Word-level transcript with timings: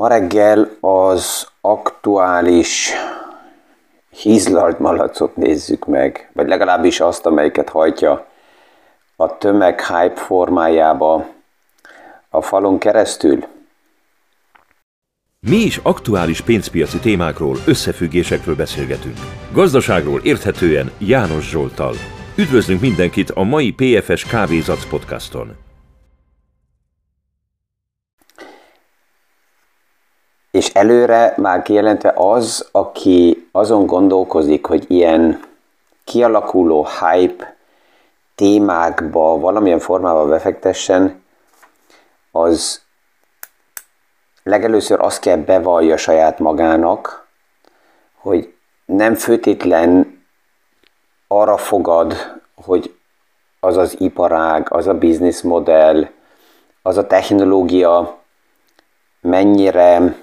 Ma 0.00 0.08
reggel 0.08 0.76
az 0.80 1.48
aktuális 1.60 2.90
hízlalt 4.10 4.78
malacot 4.78 5.36
nézzük 5.36 5.86
meg, 5.86 6.30
vagy 6.32 6.48
legalábbis 6.48 7.00
azt, 7.00 7.26
amelyiket 7.26 7.68
hajtja 7.68 8.26
a 9.16 9.38
tömeg 9.38 9.86
hype 9.86 10.20
formájába 10.20 11.26
a 12.28 12.40
falon 12.40 12.78
keresztül. 12.78 13.44
Mi 15.40 15.56
is 15.56 15.80
aktuális 15.82 16.40
pénzpiaci 16.40 16.98
témákról, 16.98 17.56
összefüggésekről 17.66 18.56
beszélgetünk. 18.56 19.16
Gazdaságról 19.52 20.20
érthetően 20.22 20.90
János 20.98 21.48
Zsoltal. 21.48 21.94
Üdvözlünk 22.36 22.80
mindenkit 22.80 23.30
a 23.30 23.42
mai 23.42 23.72
PFS 23.72 24.24
Kávézac 24.24 24.88
podcaston. 24.88 25.69
És 30.50 30.68
előre 30.68 31.34
már 31.36 31.62
kijelentve 31.62 32.12
az, 32.16 32.68
aki 32.72 33.48
azon 33.52 33.86
gondolkozik, 33.86 34.66
hogy 34.66 34.84
ilyen 34.88 35.40
kialakuló 36.04 36.86
hype 37.00 37.56
témákba 38.34 39.38
valamilyen 39.38 39.78
formában 39.78 40.28
befektessen, 40.28 41.22
az 42.30 42.82
legelőször 44.42 45.00
azt 45.00 45.20
kell 45.20 45.36
bevallja 45.36 45.96
saját 45.96 46.38
magának, 46.38 47.26
hogy 48.14 48.54
nem 48.84 49.14
főtétlen 49.14 50.22
arra 51.28 51.56
fogad, 51.56 52.14
hogy 52.54 52.94
az 53.60 53.76
az 53.76 54.00
iparág, 54.00 54.66
az 54.72 54.86
a 54.86 54.94
bizniszmodell, 54.94 56.08
az 56.82 56.96
a 56.96 57.06
technológia 57.06 58.18
mennyire 59.20 60.16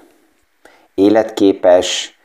életképes, 0.98 2.18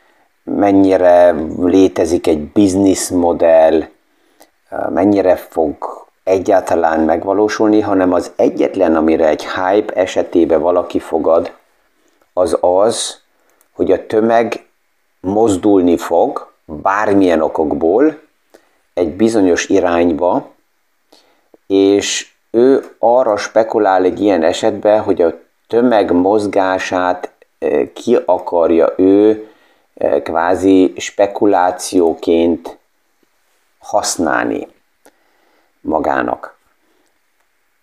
mennyire 0.45 1.34
létezik 1.59 2.27
egy 2.27 2.39
bizniszmodell, 2.39 3.84
mennyire 4.89 5.37
fog 5.37 5.75
egyáltalán 6.25 7.00
megvalósulni, 7.00 7.81
hanem 7.81 8.12
az 8.12 8.33
egyetlen, 8.37 8.97
amire 8.97 9.28
egy 9.28 9.47
hype 9.47 9.93
esetében 9.95 10.61
valaki 10.61 10.98
fogad, 10.98 11.53
az 12.33 12.56
az, 12.61 13.20
hogy 13.73 13.93
a 13.93 14.06
tömeg 14.06 14.67
mozdulni 15.20 15.97
fog 15.97 16.53
bármilyen 16.65 17.41
okokból 17.41 18.19
egy 18.95 19.17
bizonyos 19.17 19.69
irányba, 19.69 20.50
és 21.67 22.33
ő 22.50 22.97
arra 22.98 23.37
spekulál 23.37 24.05
egy 24.05 24.20
ilyen 24.20 24.43
esetben, 24.43 25.00
hogy 25.00 25.23
a 25.23 25.39
tömeg 25.69 26.12
mozgását 26.12 27.33
ki 27.93 28.19
akarja 28.25 28.93
ő 28.97 29.47
kvázi 30.23 30.93
spekulációként 30.97 32.79
használni 33.79 34.69
magának. 35.81 36.57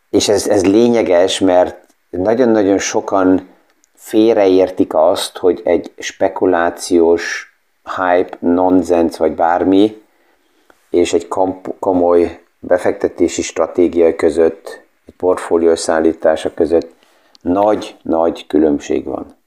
És 0.09 0.27
ez, 0.27 0.47
ez 0.47 0.65
lényeges, 0.65 1.39
mert 1.39 1.85
nagyon-nagyon 2.09 2.77
sokan 2.77 3.47
félreértik 3.93 4.93
azt, 4.93 5.37
hogy 5.37 5.61
egy 5.63 5.91
spekulációs 5.97 7.53
hype, 7.95 8.37
nonsens 8.39 9.17
vagy 9.17 9.31
bármi, 9.31 10.01
és 10.89 11.13
egy 11.13 11.27
komoly 11.79 12.43
befektetési 12.59 13.41
stratégia 13.41 14.15
között, 14.15 14.81
egy 15.05 15.13
portfólió 15.15 15.75
szállítása 15.75 16.53
között 16.53 16.93
nagy-nagy 17.41 18.47
különbség 18.47 19.03
van. 19.03 19.38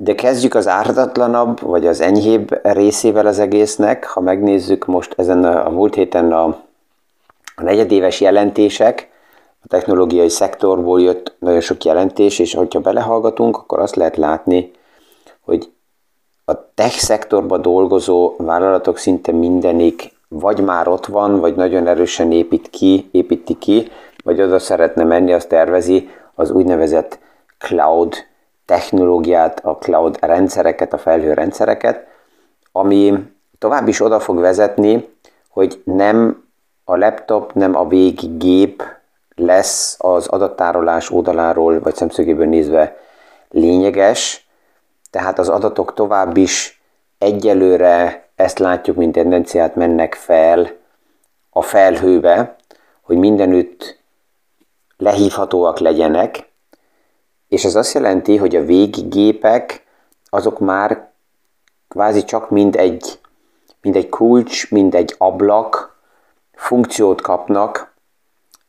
De 0.00 0.14
kezdjük 0.14 0.54
az 0.54 0.68
ártatlanabb, 0.68 1.60
vagy 1.60 1.86
az 1.86 2.00
enyhébb 2.00 2.60
részével 2.62 3.26
az 3.26 3.38
egésznek. 3.38 4.06
Ha 4.06 4.20
megnézzük 4.20 4.86
most 4.86 5.14
ezen 5.16 5.44
a, 5.44 5.66
a 5.66 5.70
múlt 5.70 5.94
héten 5.94 6.32
a, 6.32 6.44
a 7.56 7.62
negyedéves 7.62 8.20
jelentések, 8.20 9.10
a 9.62 9.66
technológiai 9.68 10.28
szektorból 10.28 11.00
jött 11.00 11.36
nagyon 11.38 11.60
sok 11.60 11.84
jelentés, 11.84 12.38
és 12.38 12.54
hogyha 12.54 12.80
belehallgatunk, 12.80 13.56
akkor 13.56 13.78
azt 13.78 13.96
lehet 13.96 14.16
látni, 14.16 14.70
hogy 15.40 15.70
a 16.44 16.74
tech 16.74 16.96
szektorban 16.98 17.62
dolgozó 17.62 18.34
vállalatok 18.36 18.98
szinte 18.98 19.32
mindenik 19.32 20.12
vagy 20.28 20.60
már 20.60 20.88
ott 20.88 21.06
van, 21.06 21.40
vagy 21.40 21.54
nagyon 21.54 21.86
erősen 21.86 22.32
épít 22.32 22.70
ki, 22.70 23.08
építi 23.10 23.58
ki, 23.58 23.88
vagy 24.24 24.42
oda 24.42 24.58
szeretne 24.58 25.04
menni, 25.04 25.32
azt 25.32 25.48
tervezi 25.48 26.08
az 26.34 26.50
úgynevezett 26.50 27.18
cloud 27.58 28.14
technológiát, 28.68 29.60
a 29.64 29.76
cloud 29.76 30.18
rendszereket, 30.20 30.92
a 30.92 30.98
felhő 30.98 31.32
rendszereket, 31.32 32.06
ami 32.72 33.22
tovább 33.58 33.88
is 33.88 34.00
oda 34.00 34.20
fog 34.20 34.38
vezetni, 34.38 35.08
hogy 35.50 35.82
nem 35.84 36.44
a 36.84 36.96
laptop, 36.96 37.52
nem 37.52 37.74
a 37.76 37.86
véggép 37.86 38.82
lesz 39.34 39.96
az 39.98 40.26
adattárolás 40.26 41.10
oldaláról, 41.10 41.80
vagy 41.80 41.94
szemszögéből 41.94 42.46
nézve 42.46 42.96
lényeges, 43.50 44.48
tehát 45.10 45.38
az 45.38 45.48
adatok 45.48 45.94
tovább 45.94 46.36
is 46.36 46.82
egyelőre 47.18 48.28
ezt 48.36 48.58
látjuk, 48.58 48.96
mint 48.96 49.12
tendenciát 49.12 49.74
mennek 49.74 50.14
fel 50.14 50.70
a 51.50 51.62
felhőbe, 51.62 52.56
hogy 53.02 53.16
mindenütt 53.16 53.98
lehívhatóak 54.96 55.78
legyenek, 55.78 56.47
és 57.48 57.64
ez 57.64 57.74
azt 57.74 57.94
jelenti, 57.94 58.36
hogy 58.36 58.56
a 58.56 58.64
véggépek 58.64 59.86
azok 60.30 60.58
már 60.58 61.08
kvázi 61.88 62.24
csak 62.24 62.50
mind 62.50 62.76
egy, 62.76 63.18
mind 63.82 63.96
egy 63.96 64.08
kulcs, 64.08 64.70
mind 64.70 64.94
egy 64.94 65.14
ablak 65.18 65.96
funkciót 66.52 67.20
kapnak, 67.20 67.94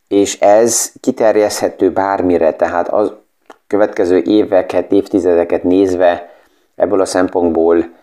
és 0.08 0.40
ez 0.40 0.92
kiterjeszthető 1.00 1.92
bármire, 1.92 2.54
tehát 2.54 2.88
az 2.88 3.12
következő 3.66 4.22
éveket, 4.22 4.92
évtizedeket 4.92 5.62
nézve 5.62 6.30
ebből 6.74 7.00
a 7.00 7.04
szempontból 7.04 7.98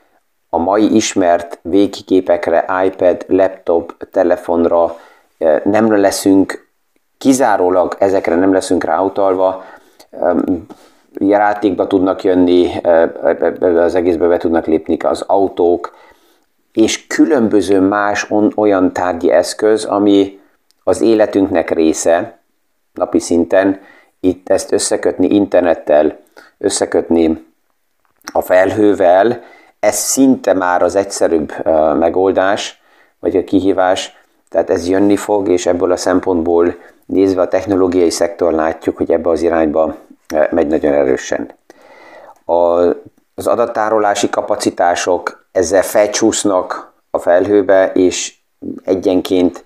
a 0.49 0.57
mai 0.57 0.95
ismert 0.95 1.59
végképekre, 1.61 2.65
iPad, 2.85 3.25
laptop, 3.27 4.09
telefonra 4.11 4.97
eh, 5.37 5.61
nem 5.63 5.97
leszünk, 5.97 6.67
kizárólag 7.17 7.95
ezekre 7.99 8.35
nem 8.35 8.53
leszünk 8.53 8.83
ráutalva, 8.83 9.63
játékba 11.19 11.87
tudnak 11.87 12.23
jönni, 12.23 12.71
az 13.77 13.95
egészbe 13.95 14.27
be 14.27 14.37
tudnak 14.37 14.65
lépni 14.65 14.97
az 14.97 15.21
autók, 15.21 15.95
és 16.73 17.07
különböző 17.07 17.79
más 17.79 18.27
olyan 18.55 18.93
tárgyi 18.93 19.31
eszköz, 19.31 19.85
ami 19.85 20.39
az 20.83 21.01
életünknek 21.01 21.69
része 21.69 22.39
napi 22.93 23.19
szinten, 23.19 23.79
itt 24.19 24.49
ezt 24.49 24.71
összekötni 24.71 25.27
internettel, 25.27 26.19
összekötni 26.57 27.45
a 28.33 28.41
felhővel, 28.41 29.43
ez 29.79 29.95
szinte 29.95 30.53
már 30.53 30.81
az 30.81 30.95
egyszerűbb 30.95 31.53
megoldás, 31.97 32.81
vagy 33.19 33.35
a 33.35 33.43
kihívás, 33.43 34.17
tehát 34.49 34.69
ez 34.69 34.89
jönni 34.89 35.15
fog, 35.15 35.49
és 35.49 35.65
ebből 35.65 35.91
a 35.91 35.97
szempontból 35.97 36.75
nézve 37.05 37.41
a 37.41 37.47
technológiai 37.47 38.09
szektor 38.09 38.53
látjuk, 38.53 38.97
hogy 38.97 39.11
ebbe 39.11 39.29
az 39.29 39.41
irányba 39.41 39.95
megy 40.49 40.67
nagyon 40.67 40.93
erősen. 40.93 41.51
A, 42.45 42.53
az 43.35 43.47
adattárolási 43.47 44.29
kapacitások 44.29 45.47
ezzel 45.51 45.83
felcsúsznak 45.83 46.93
a 47.11 47.19
felhőbe, 47.19 47.91
és 47.91 48.35
egyenként 48.83 49.65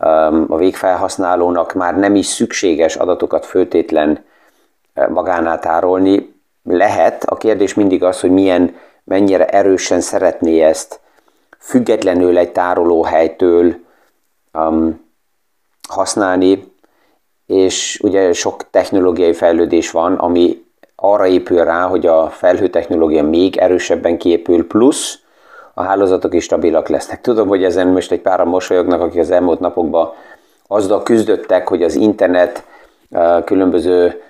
um, 0.00 0.46
a 0.48 0.56
végfelhasználónak 0.56 1.72
már 1.72 1.96
nem 1.96 2.14
is 2.14 2.26
szükséges 2.26 2.96
adatokat 2.96 3.46
főtétlen 3.46 4.24
eh, 4.94 5.08
magánál 5.08 5.58
tárolni. 5.58 6.34
Lehet, 6.62 7.24
a 7.24 7.36
kérdés 7.36 7.74
mindig 7.74 8.04
az, 8.04 8.20
hogy 8.20 8.30
milyen, 8.30 8.76
mennyire 9.04 9.46
erősen 9.46 10.00
szeretné 10.00 10.60
ezt 10.60 11.00
függetlenül 11.58 12.38
egy 12.38 12.52
tárolóhelytől 12.52 13.74
um, 14.52 15.04
használni, 15.88 16.75
és 17.46 18.00
ugye 18.02 18.32
sok 18.32 18.70
technológiai 18.70 19.32
fejlődés 19.32 19.90
van, 19.90 20.14
ami 20.14 20.64
arra 20.96 21.26
épül 21.26 21.64
rá, 21.64 21.82
hogy 21.82 22.06
a 22.06 22.28
felhő 22.28 22.68
technológia 22.68 23.22
még 23.22 23.56
erősebben 23.56 24.18
kiépül, 24.18 24.66
plusz 24.66 25.18
a 25.74 25.82
hálózatok 25.82 26.34
is 26.34 26.44
stabilak 26.44 26.88
lesznek. 26.88 27.20
Tudom, 27.20 27.48
hogy 27.48 27.64
ezen 27.64 27.86
most 27.86 28.12
egy 28.12 28.20
páran 28.20 28.46
mosolyognak, 28.46 29.00
akik 29.00 29.20
az 29.20 29.30
elmúlt 29.30 29.60
napokban 29.60 30.12
azzal 30.66 31.02
küzdöttek, 31.02 31.68
hogy 31.68 31.82
az 31.82 31.94
internet 31.94 32.64
különböző 33.44 34.22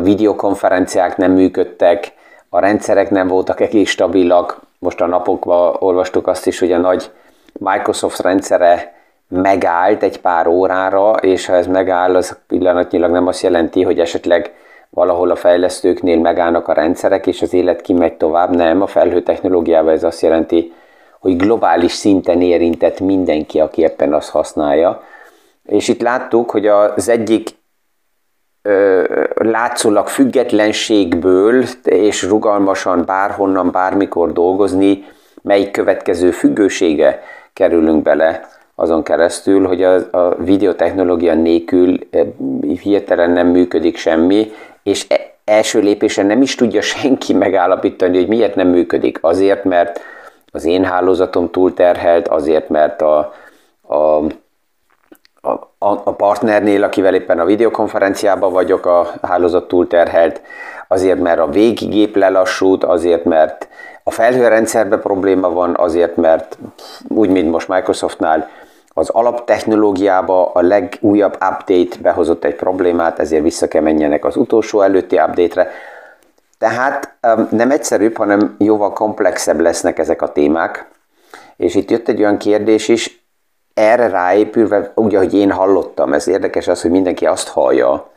videokonferenciák 0.00 1.16
nem 1.16 1.32
működtek, 1.32 2.12
a 2.48 2.58
rendszerek 2.58 3.10
nem 3.10 3.28
voltak 3.28 3.60
egész 3.60 3.90
stabilak. 3.90 4.60
Most 4.78 5.00
a 5.00 5.06
napokban 5.06 5.76
olvastuk 5.78 6.26
azt 6.26 6.46
is, 6.46 6.58
hogy 6.58 6.72
a 6.72 6.78
nagy 6.78 7.10
Microsoft 7.52 8.20
rendszere 8.20 8.94
megállt 9.32 10.02
egy 10.02 10.20
pár 10.20 10.46
órára, 10.46 11.10
és 11.10 11.46
ha 11.46 11.54
ez 11.54 11.66
megáll, 11.66 12.16
az 12.16 12.38
pillanatnyilag 12.46 13.10
nem 13.10 13.26
azt 13.26 13.42
jelenti, 13.42 13.82
hogy 13.82 14.00
esetleg 14.00 14.52
valahol 14.90 15.30
a 15.30 15.36
fejlesztőknél 15.36 16.18
megállnak 16.18 16.68
a 16.68 16.72
rendszerek, 16.72 17.26
és 17.26 17.42
az 17.42 17.52
élet 17.52 17.80
kimegy 17.80 18.16
tovább. 18.16 18.54
Nem, 18.54 18.82
a 18.82 18.86
felhő 18.86 19.22
technológiával 19.22 19.92
ez 19.92 20.04
azt 20.04 20.20
jelenti, 20.20 20.72
hogy 21.20 21.36
globális 21.36 21.92
szinten 21.92 22.40
érintett 22.40 23.00
mindenki, 23.00 23.60
aki 23.60 23.80
éppen 23.80 24.14
azt 24.14 24.30
használja. 24.30 25.02
És 25.64 25.88
itt 25.88 26.00
láttuk, 26.00 26.50
hogy 26.50 26.66
az 26.66 27.08
egyik 27.08 27.48
ö, 28.62 29.02
látszólag 29.34 30.08
függetlenségből 30.08 31.64
és 31.84 32.22
rugalmasan 32.22 33.04
bárhonnan, 33.06 33.70
bármikor 33.70 34.32
dolgozni, 34.32 35.04
melyik 35.42 35.70
következő 35.70 36.30
függősége 36.30 37.22
kerülünk 37.52 38.02
bele 38.02 38.48
azon 38.74 39.02
keresztül, 39.02 39.66
hogy 39.66 39.82
a, 39.82 39.94
a 40.10 40.34
videotechnológia 40.38 41.34
nélkül 41.34 41.98
hirtelen 42.82 43.30
nem 43.30 43.46
működik 43.46 43.96
semmi, 43.96 44.52
és 44.82 45.06
e, 45.08 45.34
első 45.44 45.80
lépésen 45.80 46.26
nem 46.26 46.42
is 46.42 46.54
tudja 46.54 46.80
senki 47.00 47.32
megállapítani, 47.32 48.16
hogy 48.16 48.28
miért 48.28 48.54
nem 48.54 48.68
működik. 48.68 49.18
Azért, 49.20 49.64
mert 49.64 50.00
az 50.52 50.64
én 50.64 50.84
hálózatom 50.84 51.50
túlterhelt, 51.50 52.28
azért, 52.28 52.68
mert 52.68 53.02
a, 53.02 53.32
a, 53.80 53.96
a, 55.78 56.00
a 56.04 56.12
partnernél, 56.12 56.82
akivel 56.82 57.14
éppen 57.14 57.38
a 57.38 57.44
videokonferenciában 57.44 58.52
vagyok, 58.52 58.86
a 58.86 59.12
hálózat 59.22 59.68
túlterhelt, 59.68 60.40
azért, 60.88 61.20
mert 61.20 61.38
a 61.38 61.50
végigép 61.50 62.16
lelassult, 62.16 62.84
azért, 62.84 63.24
mert 63.24 63.68
a 64.04 64.10
felhőrendszerben 64.10 65.00
probléma 65.00 65.50
van, 65.50 65.74
azért, 65.76 66.16
mert 66.16 66.58
úgy, 67.08 67.28
mint 67.28 67.50
most 67.50 67.68
Microsoftnál, 67.68 68.48
az 68.94 69.08
alaptechnológiába 69.08 70.52
a 70.52 70.60
legújabb 70.60 71.32
update 71.32 71.96
behozott 72.02 72.44
egy 72.44 72.54
problémát, 72.54 73.18
ezért 73.18 73.42
vissza 73.42 73.68
kell 73.68 73.82
menjenek 73.82 74.24
az 74.24 74.36
utolsó 74.36 74.80
előtti 74.80 75.18
update-re. 75.18 75.70
Tehát 76.58 77.16
nem 77.50 77.70
egyszerűbb, 77.70 78.16
hanem 78.16 78.54
jóval 78.58 78.92
komplexebb 78.92 79.60
lesznek 79.60 79.98
ezek 79.98 80.22
a 80.22 80.32
témák. 80.32 80.88
És 81.56 81.74
itt 81.74 81.90
jött 81.90 82.08
egy 82.08 82.20
olyan 82.20 82.38
kérdés 82.38 82.88
is, 82.88 83.24
erre 83.74 84.08
ráépülve, 84.08 84.92
úgy, 84.94 85.14
ahogy 85.14 85.34
én 85.34 85.50
hallottam, 85.50 86.12
ez 86.12 86.28
érdekes 86.28 86.68
az, 86.68 86.82
hogy 86.82 86.90
mindenki 86.90 87.26
azt 87.26 87.48
hallja, 87.48 88.10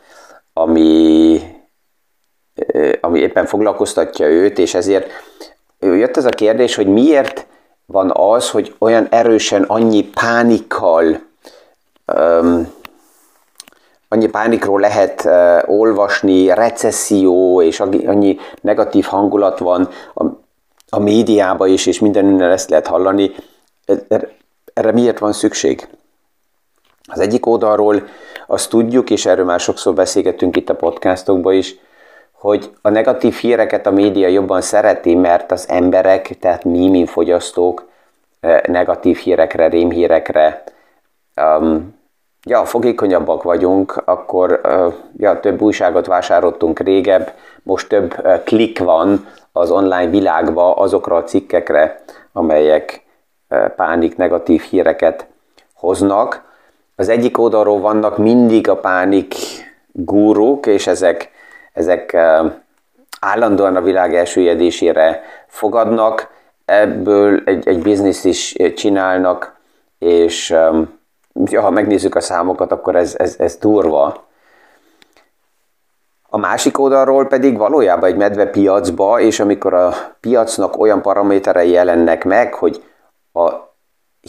ami, 0.54 1.40
ami 3.02 3.20
éppen 3.20 3.46
foglalkoztatja 3.46 4.28
őt, 4.28 4.58
és 4.58 4.74
ezért 4.74 5.12
jött 5.80 6.18
ez 6.18 6.26
a 6.26 6.30
kérdés, 6.30 6.76
hogy 6.76 6.88
miért 6.88 7.46
van 7.86 8.12
az, 8.14 8.50
hogy 8.50 8.76
olyan 8.78 9.08
erősen 9.10 9.64
annyi 9.64 10.04
pánikkal, 10.04 11.20
um, 12.14 12.74
annyi 14.08 14.28
pánikról 14.28 14.80
lehet 14.80 15.24
uh, 15.26 15.70
olvasni, 15.70 16.48
recesszió 16.48 17.62
és 17.62 17.80
annyi 17.80 18.38
negatív 18.62 19.06
hangulat 19.06 19.60
van 19.60 19.90
a, 20.14 20.24
a 20.90 21.00
médiában 21.00 21.68
is, 21.68 21.86
és 21.86 22.00
mindenünnen 22.00 22.52
ezt 22.52 22.70
lehet 22.70 22.88
hallani. 22.88 23.32
Erre 24.74 24.92
miért 24.92 25.20
van 25.20 25.34
szükség? 25.34 25.88
Az 27.08 27.20
egyik 27.20 27.46
oldalról 27.46 28.04
azt 28.48 28.70
tudjuk, 28.70 29.10
és 29.10 29.26
erről 29.26 29.46
már 29.46 29.60
sokszor 29.60 29.94
beszélgettünk 29.94 30.56
itt 30.56 30.70
a 30.70 30.76
podcastokban 30.76 31.54
is, 31.54 31.76
hogy 32.46 32.72
a 32.82 32.90
negatív 32.90 33.34
híreket 33.34 33.88
a 33.88 33.92
média 33.92 34.28
jobban 34.28 34.62
szereti, 34.62 35.16
mert 35.16 35.52
az 35.52 35.70
emberek, 35.70 36.38
tehát 36.40 36.64
mi, 36.64 36.90
mint 36.90 37.10
fogyasztók, 37.10 37.88
negatív 38.68 39.18
hírekre, 39.18 39.68
rémhírekre, 39.68 40.64
um, 41.60 41.96
ja, 42.44 42.66
fogékonyabbak 42.66 43.44
vagyunk, 43.44 44.02
akkor 44.06 44.62
uh, 44.64 44.94
ja, 45.18 45.40
több 45.40 45.62
újságot 45.62 46.06
vásároltunk 46.06 46.80
régebb, 46.80 47.34
most 47.64 47.88
több 47.88 48.16
uh, 48.24 48.44
klik 48.44 48.80
van 48.80 49.28
az 49.52 49.72
online 49.72 50.10
világba 50.10 50.74
azokra 50.74 51.16
a 51.16 51.24
cikkekre, 51.24 52.04
amelyek 52.34 53.04
uh, 53.50 53.68
pánik 53.68 54.18
negatív 54.18 54.62
híreket 54.62 55.28
hoznak. 55.74 56.44
Az 56.96 57.10
egyik 57.10 57.38
oldalról 57.38 57.80
vannak 57.80 58.18
mindig 58.18 58.70
a 58.70 58.76
pánik 58.76 59.36
gúruk, 59.92 60.66
és 60.66 60.88
ezek 60.88 61.34
ezek 61.76 62.18
állandóan 63.20 63.76
a 63.76 63.82
világ 63.82 64.16
elsüllyedésére 64.16 65.22
fogadnak, 65.48 66.34
ebből 66.66 67.42
egy, 67.46 67.68
egy 67.68 67.82
biznisz 67.82 68.24
is 68.24 68.56
csinálnak, 68.76 69.56
és 70.00 70.50
ja, 71.44 71.62
ha 71.62 71.70
megnézzük 71.70 72.16
a 72.16 72.22
számokat, 72.22 72.72
akkor 72.72 72.96
ez, 72.96 73.16
ez, 73.18 73.36
ez 73.38 73.56
durva. 73.56 74.24
A 76.30 76.38
másik 76.38 76.80
oldalról 76.80 77.28
pedig 77.28 77.58
valójában 77.58 78.10
egy 78.10 78.16
medvepiacba, 78.16 79.20
és 79.20 79.40
amikor 79.40 79.74
a 79.74 79.94
piacnak 80.20 80.80
olyan 80.80 81.02
paraméterei 81.02 81.70
jelennek 81.70 82.24
meg, 82.24 82.54
hogy 82.54 82.84
a 83.34 83.52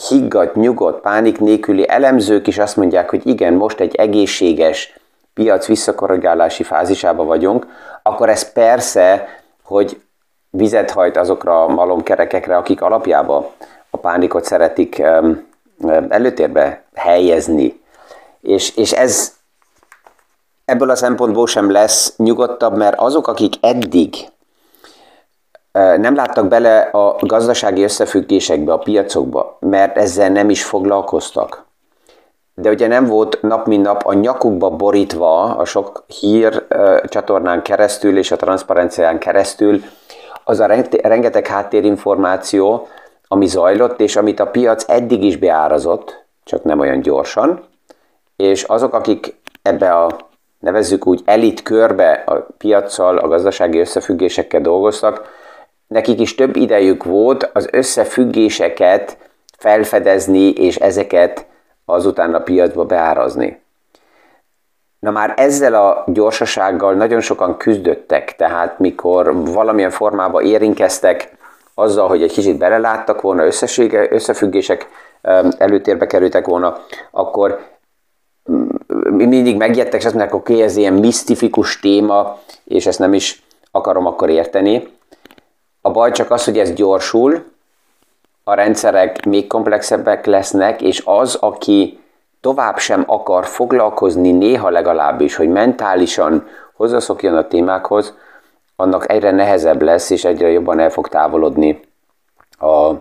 higgadt, 0.07 0.55
nyugodt, 0.55 1.01
pánik 1.01 1.39
nélküli 1.39 1.89
elemzők 1.89 2.47
is 2.47 2.57
azt 2.57 2.75
mondják, 2.75 3.09
hogy 3.09 3.27
igen, 3.27 3.53
most 3.53 3.79
egy 3.79 3.95
egészséges, 3.95 4.99
piac 5.37 5.65
visszakorrigálási 5.65 6.63
fázisában 6.63 7.25
vagyunk, 7.25 7.67
akkor 8.03 8.29
ez 8.29 8.51
persze, 8.51 9.27
hogy 9.63 10.01
vizet 10.49 10.91
hajt 10.91 11.17
azokra 11.17 11.63
a 11.63 11.67
malomkerekekre, 11.67 12.57
akik 12.57 12.81
alapjában 12.81 13.45
a 13.89 13.97
pánikot 13.97 14.43
szeretik 14.43 15.03
előtérbe 16.09 16.83
helyezni. 16.93 17.81
És, 18.41 18.75
és 18.75 18.91
ez 18.91 19.33
ebből 20.65 20.89
a 20.89 20.95
szempontból 20.95 21.47
sem 21.47 21.71
lesz 21.71 22.13
nyugodtabb, 22.17 22.77
mert 22.77 22.99
azok, 22.99 23.27
akik 23.27 23.53
eddig 23.61 24.15
nem 25.71 26.15
láttak 26.15 26.47
bele 26.47 26.79
a 26.79 27.15
gazdasági 27.19 27.83
összefüggéseekbe, 27.83 28.73
a 28.73 28.77
piacokba, 28.77 29.57
mert 29.59 29.97
ezzel 29.97 30.29
nem 30.29 30.49
is 30.49 30.63
foglalkoztak, 30.63 31.66
de 32.61 32.69
ugye 32.69 32.87
nem 32.87 33.05
volt 33.05 33.41
nap 33.41 33.67
mint 33.67 33.83
nap 33.83 34.05
a 34.05 34.13
nyakukba 34.13 34.69
borítva 34.69 35.55
a 35.55 35.65
sok 35.65 36.03
hír 36.19 36.67
csatornán 37.03 37.61
keresztül 37.61 38.17
és 38.17 38.31
a 38.31 38.35
transzparencián 38.35 39.19
keresztül 39.19 39.81
az 40.43 40.59
a 40.59 40.65
rengeteg 41.01 41.47
háttérinformáció, 41.47 42.87
ami 43.27 43.47
zajlott, 43.47 43.99
és 43.99 44.15
amit 44.15 44.39
a 44.39 44.47
piac 44.47 44.89
eddig 44.89 45.23
is 45.23 45.37
beárazott, 45.37 46.25
csak 46.43 46.63
nem 46.63 46.79
olyan 46.79 47.01
gyorsan, 47.01 47.63
és 48.35 48.63
azok, 48.63 48.93
akik 48.93 49.39
ebbe 49.61 49.91
a 49.91 50.17
nevezzük 50.59 51.07
úgy 51.07 51.21
elit 51.25 51.63
körbe 51.63 52.11
a 52.25 52.47
piaccal, 52.57 53.17
a 53.17 53.27
gazdasági 53.27 53.79
összefüggésekkel 53.79 54.61
dolgoztak, 54.61 55.29
nekik 55.87 56.19
is 56.19 56.35
több 56.35 56.55
idejük 56.55 57.03
volt 57.03 57.49
az 57.53 57.67
összefüggéseket 57.71 59.17
felfedezni, 59.57 60.49
és 60.49 60.75
ezeket 60.75 61.45
azután 61.89 62.33
a 62.33 62.39
piacba 62.39 62.85
beárazni. 62.85 63.61
Na 64.99 65.11
már 65.11 65.33
ezzel 65.37 65.73
a 65.73 66.03
gyorsasággal 66.07 66.93
nagyon 66.93 67.21
sokan 67.21 67.57
küzdöttek, 67.57 68.35
tehát 68.35 68.79
mikor 68.79 69.51
valamilyen 69.51 69.89
formában 69.89 70.43
érinkeztek 70.43 71.37
azzal, 71.73 72.07
hogy 72.07 72.23
egy 72.23 72.31
kicsit 72.31 72.57
beleláttak 72.57 73.21
volna, 73.21 73.45
összessége, 73.45 74.07
összefüggések 74.11 74.87
előtérbe 75.57 76.07
kerültek 76.07 76.45
volna, 76.45 76.77
akkor 77.11 77.59
mindig 79.09 79.57
megjettek, 79.57 79.99
és 79.99 80.05
azt 80.05 80.15
mondják, 80.15 80.35
oké, 80.35 80.53
okay, 80.53 80.65
ez 80.65 80.75
ilyen 80.75 80.93
misztifikus 80.93 81.79
téma, 81.79 82.39
és 82.63 82.85
ezt 82.85 82.99
nem 82.99 83.13
is 83.13 83.43
akarom 83.71 84.05
akkor 84.05 84.29
érteni. 84.29 84.87
A 85.81 85.91
baj 85.91 86.11
csak 86.11 86.31
az, 86.31 86.45
hogy 86.45 86.59
ez 86.59 86.73
gyorsul, 86.73 87.43
a 88.49 88.53
rendszerek 88.53 89.25
még 89.25 89.47
komplexebbek 89.47 90.25
lesznek, 90.25 90.81
és 90.81 91.01
az, 91.05 91.35
aki 91.35 91.99
tovább 92.41 92.77
sem 92.77 93.03
akar 93.07 93.45
foglalkozni, 93.45 94.31
néha 94.31 94.69
legalábbis, 94.69 95.35
hogy 95.35 95.49
mentálisan 95.49 96.47
hozzászokjon 96.73 97.35
a 97.35 97.47
témákhoz, 97.47 98.17
annak 98.75 99.11
egyre 99.11 99.31
nehezebb 99.31 99.81
lesz, 99.81 100.09
és 100.09 100.25
egyre 100.25 100.49
jobban 100.49 100.79
el 100.79 100.89
fog 100.89 101.07
távolodni 101.07 101.79
a, 102.57 102.65
a, 102.65 102.99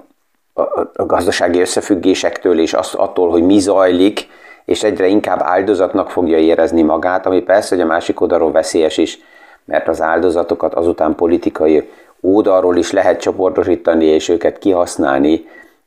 a 0.95 1.07
gazdasági 1.07 1.61
összefüggésektől, 1.61 2.61
és 2.61 2.75
az, 2.75 2.95
attól, 2.95 3.31
hogy 3.31 3.43
mi 3.43 3.59
zajlik, 3.59 4.29
és 4.65 4.83
egyre 4.83 5.07
inkább 5.07 5.41
áldozatnak 5.43 6.11
fogja 6.11 6.39
érezni 6.39 6.83
magát, 6.83 7.27
ami 7.27 7.41
persze, 7.41 7.75
hogy 7.75 7.85
a 7.85 7.89
másik 7.89 8.21
oldalról 8.21 8.53
veszélyes 8.53 8.97
is, 8.97 9.19
mert 9.65 9.89
az 9.89 10.03
áldozatokat 10.03 10.75
azután 10.75 11.15
politikai 11.15 11.91
oldalról 12.21 12.77
is 12.77 12.91
lehet 12.91 13.21
csoportosítani, 13.21 14.05
és 14.05 14.29
őket 14.29 14.59
kihasználni 14.59 15.45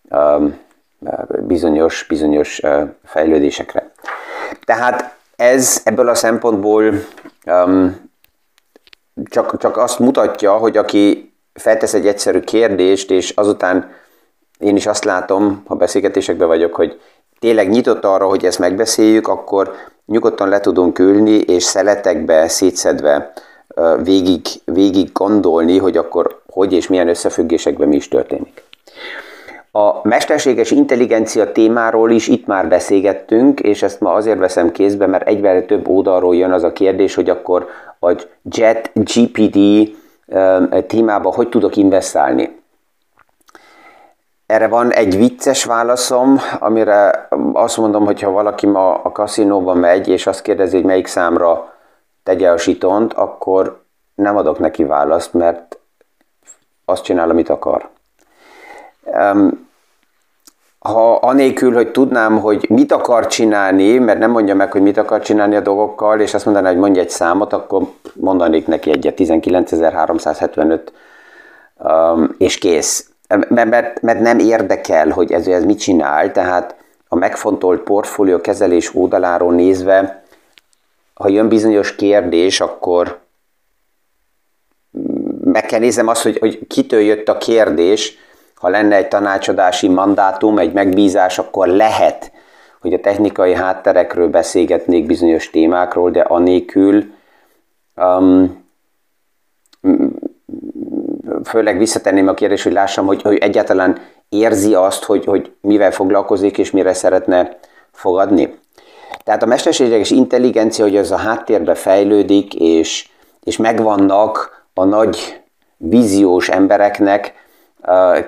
um, 0.10 0.58
bizonyos, 1.40 2.06
bizonyos 2.08 2.60
uh, 2.60 2.82
fejlődésekre. 3.06 3.92
Tehát 4.66 5.16
ez 5.36 5.82
ebből 5.84 6.10
a 6.10 6.16
szempontból 6.16 6.94
um, 7.46 8.10
csak, 9.24 9.58
csak 9.58 9.78
azt 9.78 10.00
mutatja, 10.00 10.54
hogy 10.54 10.78
aki 10.78 11.34
feltesz 11.54 11.94
egy 11.94 12.08
egyszerű 12.08 12.40
kérdést, 12.40 13.12
és 13.12 13.30
azután 13.30 13.92
én 14.60 14.76
is 14.76 14.86
azt 14.86 15.04
látom, 15.04 15.64
ha 15.68 15.76
beszélgetésekben 15.76 16.48
vagyok, 16.48 16.76
hogy 16.76 17.00
tényleg 17.40 17.70
nyitott 17.70 18.04
arra, 18.04 18.28
hogy 18.28 18.46
ezt 18.46 18.60
megbeszéljük, 18.60 19.28
akkor 19.28 19.72
nyugodtan 20.06 20.50
le 20.50 20.60
tudunk 20.60 21.00
ülni, 21.00 21.38
és 21.38 21.64
szeletekbe 21.64 22.48
szétszedve 22.48 23.32
végig, 24.04 24.42
végig 24.66 25.12
gondolni, 25.12 25.78
hogy 25.78 25.98
akkor 25.98 26.42
hogy 26.52 26.74
és 26.74 26.88
milyen 26.88 27.08
összefüggésekben 27.08 27.88
mi 27.88 27.96
is 27.96 28.08
történik. 28.08 28.64
A 29.72 30.08
mesterséges 30.08 30.72
intelligencia 30.72 31.52
témáról 31.52 32.12
is 32.12 32.28
itt 32.28 32.46
már 32.46 32.68
beszélgettünk, 32.68 33.60
és 33.60 33.84
ezt 33.84 34.00
ma 34.00 34.14
azért 34.14 34.40
veszem 34.40 34.72
kézbe, 34.72 35.08
mert 35.08 35.28
egyre 35.28 35.62
több 35.62 35.88
oldalról 35.88 36.36
jön 36.36 36.52
az 36.52 36.64
a 36.64 36.74
kérdés, 36.74 37.16
hogy 37.16 37.30
akkor 37.30 37.68
a 38.00 38.12
JET 38.44 38.92
GPD 38.94 39.90
témába 40.88 41.34
hogy 41.34 41.50
tudok 41.50 41.76
investálni. 41.76 42.58
Erre 44.46 44.68
van 44.68 44.94
egy 44.94 45.18
vicces 45.18 45.64
válaszom, 45.64 46.40
amire 46.60 47.28
azt 47.54 47.78
mondom, 47.78 48.06
hogy 48.06 48.22
ha 48.22 48.32
valaki 48.32 48.66
ma 48.66 48.94
a 48.94 49.12
kaszinóba 49.12 49.74
megy, 49.74 50.08
és 50.08 50.28
azt 50.28 50.42
kérdezi, 50.42 50.76
hogy 50.76 50.86
melyik 50.86 51.08
számra 51.08 51.74
tegye 52.30 52.50
a 52.50 52.58
sitont, 52.58 53.14
akkor 53.14 53.82
nem 54.16 54.38
adok 54.38 54.60
neki 54.60 54.84
választ, 54.84 55.34
mert 55.34 55.80
azt 56.86 57.04
csinál, 57.04 57.30
amit 57.30 57.50
akar. 57.50 57.90
Ha 60.80 61.16
anélkül, 61.16 61.74
hogy 61.74 61.92
tudnám, 61.92 62.40
hogy 62.40 62.66
mit 62.70 62.92
akar 62.92 63.28
csinálni, 63.28 63.98
mert 63.98 64.20
nem 64.20 64.32
mondja 64.32 64.56
meg, 64.56 64.72
hogy 64.72 64.82
mit 64.82 64.98
akar 64.98 65.22
csinálni 65.22 65.56
a 65.56 65.60
dolgokkal, 65.60 66.20
és 66.20 66.34
azt 66.34 66.46
mondaná, 66.46 66.70
hogy 66.70 66.78
mondja 66.78 67.02
egy 67.02 67.10
számot, 67.10 67.54
akkor 67.54 67.84
mondanék 68.14 68.68
neki 68.68 68.92
egyet, 68.92 69.20
19.375, 69.20 70.80
és 72.38 72.58
kész 72.58 73.12
mert, 73.50 74.02
mert 74.02 74.20
nem 74.20 74.40
érdekel, 74.40 75.10
hogy 75.10 75.32
ez, 75.32 75.48
ez 75.48 75.64
mit 75.64 75.80
csinál, 75.80 76.32
tehát 76.32 76.76
a 77.08 77.16
megfontolt 77.16 77.82
portfólió 77.82 78.42
kezelés 78.42 78.96
oldaláról 78.96 79.54
nézve, 79.54 80.19
ha 81.20 81.30
jön 81.30 81.48
bizonyos 81.48 81.96
kérdés, 81.96 82.62
akkor 82.62 83.20
meg 85.44 85.66
kell 85.66 85.80
nézem 85.80 86.08
azt, 86.08 86.22
hogy, 86.22 86.38
hogy 86.38 86.68
kitől 86.68 87.00
jött 87.00 87.28
a 87.28 87.38
kérdés, 87.38 88.18
ha 88.56 88.70
lenne 88.70 88.96
egy 88.96 89.08
tanácsadási 89.08 89.88
mandátum, 89.88 90.58
egy 90.58 90.74
megbízás, 90.74 91.40
akkor 91.40 91.68
lehet, 91.68 92.32
hogy 92.82 92.94
a 92.94 93.00
technikai 93.00 93.54
hátterekről 93.54 94.28
beszélgetnék 94.28 95.06
bizonyos 95.06 95.50
témákról, 95.50 96.12
de 96.12 96.22
anélkül 96.22 97.04
um, 97.96 98.66
főleg 101.44 101.78
visszatenném 101.78 102.28
a 102.28 102.34
kérdést, 102.34 102.64
hogy 102.64 102.74
lássam, 102.74 103.06
hogy, 103.06 103.22
hogy 103.22 103.38
egyáltalán 103.38 104.00
érzi 104.30 104.74
azt, 104.74 105.04
hogy, 105.04 105.26
hogy 105.26 105.56
mivel 105.62 105.92
foglalkozik 105.92 106.58
és 106.58 106.72
mire 106.72 106.94
szeretne 106.94 107.58
fogadni. 107.92 108.58
Tehát 109.30 109.44
a 109.44 109.48
mesterséges 109.48 110.12
intelligencia, 110.12 110.84
hogy 110.86 110.98
az 110.98 111.12
a 111.12 111.18
háttérbe 111.18 111.76
fejlődik, 111.76 112.56
és, 112.56 113.10
és 113.44 113.58
megvannak 113.58 114.66
a 114.74 114.84
nagy 114.84 115.42
víziós 115.78 116.50
embereknek 116.50 117.34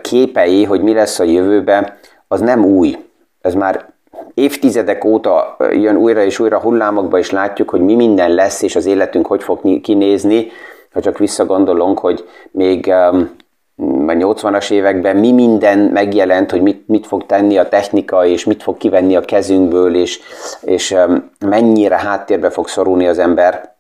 képei, 0.01 0.63
hogy 0.63 0.81
mi 0.81 0.93
lesz 0.93 1.19
a 1.19 1.23
jövőben, 1.23 1.93
az 2.27 2.39
nem 2.39 2.65
új. 2.65 2.97
Ez 3.41 3.53
már 3.53 3.85
évtizedek 4.33 5.05
óta 5.05 5.57
jön 5.71 5.95
újra 5.95 6.23
és 6.23 6.39
újra 6.39 6.59
hullámokba, 6.59 7.17
és 7.17 7.31
látjuk, 7.31 7.69
hogy 7.69 7.81
mi 7.81 7.95
minden 7.95 8.31
lesz, 8.33 8.61
és 8.61 8.75
az 8.75 8.85
életünk 8.85 9.27
hogy 9.27 9.43
fog 9.43 9.81
kinézni, 9.81 10.47
ha 10.93 11.01
csak 11.01 11.17
visszagondolunk, 11.17 11.99
hogy 11.99 12.27
még 12.51 12.93
um, 13.11 13.35
a 14.09 14.13
80-as 14.13 14.71
években 14.71 15.15
mi 15.15 15.31
minden 15.31 15.77
megjelent, 15.79 16.51
hogy 16.51 16.61
mit, 16.61 16.87
mit 16.87 17.07
fog 17.07 17.25
tenni 17.25 17.57
a 17.57 17.69
technika, 17.69 18.25
és 18.25 18.45
mit 18.45 18.63
fog 18.63 18.77
kivenni 18.77 19.15
a 19.15 19.21
kezünkből, 19.21 19.95
és, 19.95 20.19
és 20.61 20.91
um, 20.91 21.29
mennyire 21.39 21.97
háttérbe 21.97 22.49
fog 22.49 22.67
szorulni 22.67 23.07
az 23.07 23.17
ember, 23.19 23.75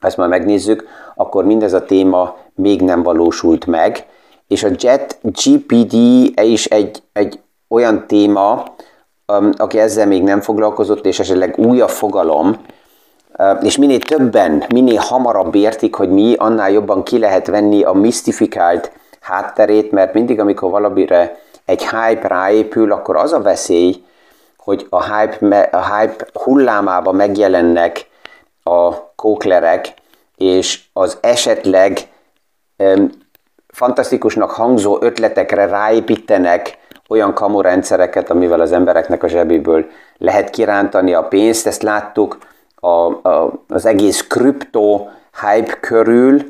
ezt 0.00 0.16
már 0.16 0.28
megnézzük, 0.28 0.88
akkor 1.14 1.44
mindez 1.44 1.72
a 1.72 1.84
téma 1.84 2.36
még 2.54 2.82
nem 2.82 3.02
valósult 3.02 3.66
meg, 3.66 4.06
és 4.48 4.62
a 4.62 4.68
JET 4.78 5.18
GPD 5.22 5.92
is 6.42 6.64
egy, 6.64 7.02
egy 7.12 7.40
olyan 7.68 8.06
téma, 8.06 8.64
um, 9.26 9.50
aki 9.56 9.78
ezzel 9.78 10.06
még 10.06 10.22
nem 10.22 10.40
foglalkozott, 10.40 11.06
és 11.06 11.18
esetleg 11.18 11.58
újabb 11.58 11.90
fogalom, 11.90 12.56
és 13.62 13.76
minél 13.76 14.00
többen, 14.00 14.64
minél 14.68 14.98
hamarabb 15.00 15.54
értik, 15.54 15.94
hogy 15.94 16.10
mi, 16.10 16.34
annál 16.38 16.70
jobban 16.70 17.02
ki 17.02 17.18
lehet 17.18 17.46
venni 17.46 17.82
a 17.82 17.92
misztifikált 17.92 18.92
hátterét, 19.22 19.90
mert 19.90 20.14
mindig, 20.14 20.40
amikor 20.40 20.70
valamire 20.70 21.38
egy 21.64 21.88
hype 21.88 22.28
ráépül, 22.28 22.92
akkor 22.92 23.16
az 23.16 23.32
a 23.32 23.40
veszély, 23.42 24.04
hogy 24.56 24.86
a 24.90 25.14
hype, 25.14 25.60
a 25.60 25.96
hype 25.96 26.26
hullámába 26.32 27.12
megjelennek 27.12 28.06
a 28.62 29.12
kóklerek, 29.14 29.94
és 30.36 30.80
az 30.92 31.18
esetleg 31.20 31.98
um, 32.78 33.10
fantasztikusnak 33.68 34.50
hangzó 34.50 34.98
ötletekre 35.00 35.66
ráépítenek 35.66 36.78
olyan 37.08 37.34
kamorendszereket, 37.34 38.30
amivel 38.30 38.60
az 38.60 38.72
embereknek 38.72 39.22
a 39.22 39.28
zsebéből 39.28 39.86
lehet 40.18 40.50
kirántani 40.50 41.14
a 41.14 41.22
pénzt. 41.22 41.66
Ezt 41.66 41.82
láttuk 41.82 42.38
a, 42.74 43.28
a, 43.28 43.64
az 43.68 43.86
egész 43.86 44.26
kripto 44.26 45.06
hype 45.40 45.72
körül, 45.80 46.42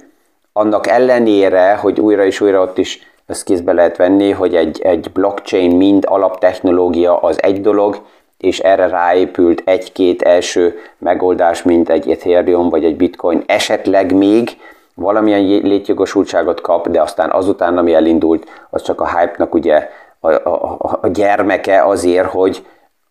annak 0.52 0.86
ellenére, 0.86 1.74
hogy 1.74 2.00
újra 2.00 2.24
és 2.24 2.40
újra 2.40 2.60
ott 2.60 2.78
is 2.78 3.10
ezt 3.26 3.44
kézbe 3.44 3.72
lehet 3.72 3.96
venni, 3.96 4.30
hogy 4.30 4.54
egy, 4.54 4.80
egy 4.80 5.10
blockchain 5.12 5.76
mind 5.76 6.04
alaptechnológia 6.08 7.18
az 7.18 7.42
egy 7.42 7.60
dolog, 7.60 8.02
és 8.38 8.58
erre 8.58 8.86
ráépült 8.86 9.62
egy-két 9.64 10.22
első 10.22 10.78
megoldás, 10.98 11.62
mint 11.62 11.88
egy 11.88 12.10
Ethereum 12.10 12.68
vagy 12.68 12.84
egy 12.84 12.96
Bitcoin, 12.96 13.42
esetleg 13.46 14.14
még 14.14 14.50
valamilyen 14.94 15.42
létjogosultságot 15.42 16.60
kap, 16.60 16.88
de 16.88 17.00
aztán 17.02 17.30
azután, 17.30 17.78
ami 17.78 17.94
elindult, 17.94 18.46
az 18.70 18.82
csak 18.82 19.00
a 19.00 19.18
hype-nak 19.18 19.54
ugye 19.54 19.88
a, 20.20 20.32
a, 20.32 20.78
a 21.00 21.08
gyermeke 21.08 21.84
azért, 21.84 22.30
hogy 22.30 22.66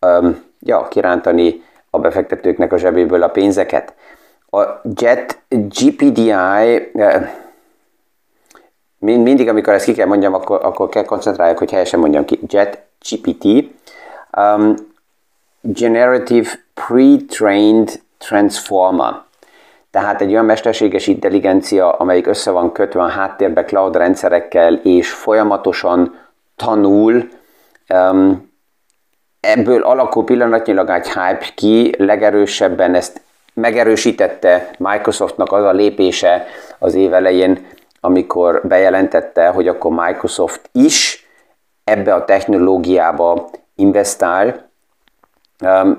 um, 0.06 0.44
ja, 0.60 0.88
kirántani 0.88 1.62
a 1.90 1.98
befektetőknek 1.98 2.72
a 2.72 2.78
zsebéből 2.78 3.22
a 3.22 3.28
pénzeket. 3.28 3.94
A 4.54 4.80
JET 4.94 5.38
GPDI 5.48 6.30
eh, 6.30 7.30
mindig, 8.98 9.48
amikor 9.48 9.72
ezt 9.72 9.84
ki 9.84 9.92
kell 9.92 10.06
mondjam, 10.06 10.34
akkor, 10.34 10.64
akkor 10.64 10.88
kell 10.88 11.04
koncentráljak, 11.04 11.58
hogy 11.58 11.70
helyesen 11.70 12.00
mondjam 12.00 12.24
ki. 12.24 12.40
JET 12.46 12.82
GPT 13.10 13.44
um, 14.36 14.74
Generative 15.60 16.48
Pre-trained 16.74 18.00
Transformer. 18.18 19.14
Tehát 19.90 20.20
egy 20.20 20.30
olyan 20.30 20.44
mesterséges 20.44 21.06
intelligencia, 21.06 21.92
amelyik 21.92 22.26
össze 22.26 22.50
van 22.50 22.72
kötve 22.72 23.02
a 23.02 23.08
háttérbe 23.08 23.64
cloud 23.64 23.96
rendszerekkel, 23.96 24.74
és 24.74 25.10
folyamatosan 25.10 26.18
tanul, 26.56 27.28
um, 27.94 28.52
ebből 29.40 29.82
alakul 29.82 30.24
pillanatnyilag 30.24 30.88
egy 30.88 31.08
hype 31.08 31.46
ki, 31.54 31.94
legerősebben 31.98 32.94
ezt 32.94 33.20
megerősítette 33.54 34.70
Microsoftnak 34.78 35.52
az 35.52 35.64
a 35.64 35.72
lépése 35.72 36.46
az 36.78 36.94
év 36.94 37.14
elején, 37.14 37.66
amikor 38.00 38.60
bejelentette, 38.64 39.46
hogy 39.46 39.68
akkor 39.68 39.90
Microsoft 40.06 40.68
is 40.72 41.26
ebbe 41.84 42.14
a 42.14 42.24
technológiába 42.24 43.50
investál. 43.76 44.70